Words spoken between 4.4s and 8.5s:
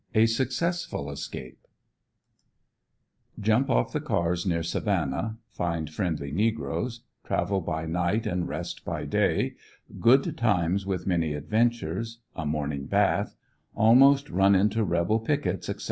NEAR SAVANNAH— FIND FRIENDLY NEGROES— TRAVEL BY NIGHT AND